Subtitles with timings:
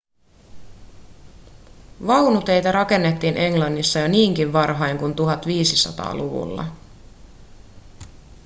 [2.07, 6.65] vaunuteitä rakennettiin englannissa jo niinkin varhain kuin 1500-luvulla